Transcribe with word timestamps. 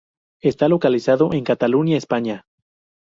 Está 0.41 0.67
localizado 0.67 1.31
en 1.31 1.43
Cataluña, 1.43 1.95
España. 1.95 2.47